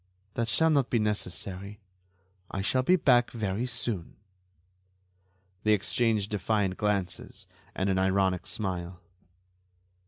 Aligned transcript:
"That 0.33 0.47
shall 0.49 0.71
not 0.71 0.89
be 0.89 0.97
necessary. 0.97 1.79
I 2.49 2.61
shall 2.63 2.81
be 2.81 2.95
back 2.95 3.29
very 3.29 3.67
soon." 3.67 4.15
They 5.61 5.73
exchanged 5.73 6.31
defiant 6.31 6.75
glances 6.77 7.45
and 7.75 7.87
an 7.87 7.99
ironic 7.99 8.47
smile. 8.47 8.99